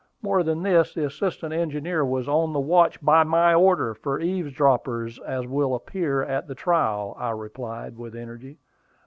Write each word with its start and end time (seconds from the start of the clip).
More 0.23 0.41
than 0.41 0.63
this, 0.63 0.95
the 0.95 1.05
assistant 1.05 1.53
engineer 1.53 2.03
was 2.03 2.27
on 2.27 2.53
the 2.53 2.59
watch, 2.59 2.99
by 3.05 3.21
my 3.23 3.53
order, 3.53 3.93
for 3.93 4.19
eavesdroppers, 4.19 5.19
as 5.19 5.45
will 5.45 5.75
appear 5.75 6.23
at 6.23 6.47
the 6.47 6.55
trial," 6.55 7.15
I 7.19 7.29
replied, 7.29 7.99
with 7.99 8.15
energy. 8.15 8.57